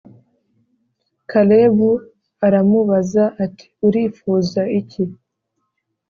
Kalebu 1.29 1.89
aramubaza 2.45 3.23
ati 3.43 3.65
“urifuza 3.87 4.61
iki?” 4.79 5.03